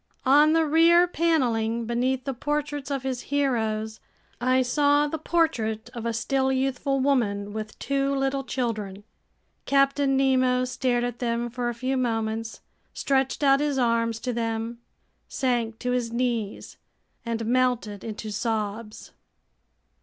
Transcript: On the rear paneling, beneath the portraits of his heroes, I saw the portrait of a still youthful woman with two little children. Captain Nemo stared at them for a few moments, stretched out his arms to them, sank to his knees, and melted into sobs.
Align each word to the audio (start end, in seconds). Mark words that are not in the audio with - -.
On 0.25 0.53
the 0.53 0.65
rear 0.65 1.07
paneling, 1.07 1.85
beneath 1.85 2.23
the 2.25 2.33
portraits 2.33 2.89
of 2.89 3.03
his 3.03 3.21
heroes, 3.29 3.99
I 4.41 4.63
saw 4.63 5.05
the 5.07 5.19
portrait 5.19 5.91
of 5.93 6.07
a 6.07 6.11
still 6.13 6.51
youthful 6.51 6.99
woman 6.99 7.53
with 7.53 7.77
two 7.77 8.15
little 8.15 8.43
children. 8.43 9.03
Captain 9.67 10.17
Nemo 10.17 10.65
stared 10.65 11.03
at 11.03 11.19
them 11.19 11.51
for 11.51 11.69
a 11.69 11.75
few 11.75 11.97
moments, 11.97 12.61
stretched 12.95 13.43
out 13.43 13.59
his 13.59 13.77
arms 13.77 14.19
to 14.21 14.33
them, 14.33 14.79
sank 15.27 15.77
to 15.77 15.91
his 15.91 16.11
knees, 16.11 16.77
and 17.23 17.45
melted 17.45 18.03
into 18.03 18.31
sobs. 18.31 19.11